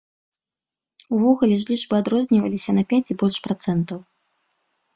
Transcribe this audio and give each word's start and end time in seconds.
Увогуле 1.17 1.55
ж 1.65 1.71
лічбы 1.73 1.95
адрозніваліся 2.01 2.71
на 2.81 2.87
пяць 2.93 3.05
і 3.11 3.19
больш 3.23 3.37
працэнтаў. 3.47 3.99